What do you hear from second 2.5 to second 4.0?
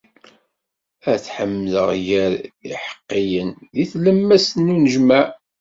yiḥeqqiyen, di